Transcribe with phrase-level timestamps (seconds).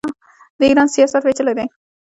[0.59, 1.65] د ایران سیاست پیچلی دی.